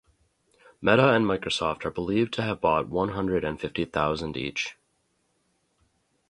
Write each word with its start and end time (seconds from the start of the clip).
Meta 0.81 1.13
and 1.13 1.27
Microsoft 1.27 1.85
are 1.85 1.91
believed 1.91 2.33
to 2.33 2.41
have 2.41 2.59
bought 2.59 2.87
one 2.89 3.09
hundred 3.09 3.43
and 3.43 3.61
fifty 3.61 3.85
thousand 3.85 4.35
each. 4.35 4.75